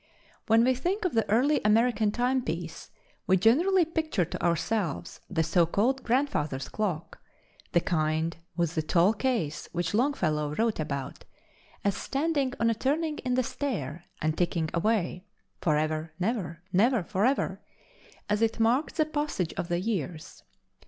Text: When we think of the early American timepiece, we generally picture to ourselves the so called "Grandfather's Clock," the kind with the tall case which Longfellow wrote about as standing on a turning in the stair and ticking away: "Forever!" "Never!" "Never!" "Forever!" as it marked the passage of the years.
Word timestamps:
When 0.47 0.63
we 0.63 0.73
think 0.73 1.05
of 1.05 1.13
the 1.13 1.29
early 1.29 1.61
American 1.63 2.09
timepiece, 2.11 2.89
we 3.27 3.37
generally 3.37 3.85
picture 3.85 4.25
to 4.25 4.43
ourselves 4.43 5.19
the 5.29 5.43
so 5.43 5.67
called 5.67 6.01
"Grandfather's 6.01 6.69
Clock," 6.69 7.19
the 7.73 7.81
kind 7.81 8.35
with 8.57 8.73
the 8.73 8.81
tall 8.81 9.13
case 9.13 9.69
which 9.73 9.93
Longfellow 9.93 10.55
wrote 10.55 10.79
about 10.79 11.23
as 11.83 11.95
standing 11.95 12.55
on 12.59 12.71
a 12.71 12.73
turning 12.73 13.19
in 13.19 13.35
the 13.35 13.43
stair 13.43 14.05
and 14.23 14.35
ticking 14.35 14.71
away: 14.73 15.25
"Forever!" 15.61 16.13
"Never!" 16.19 16.63
"Never!" 16.73 17.03
"Forever!" 17.03 17.61
as 18.27 18.41
it 18.41 18.59
marked 18.59 18.95
the 18.95 19.05
passage 19.05 19.53
of 19.53 19.67
the 19.67 19.79
years. 19.79 20.41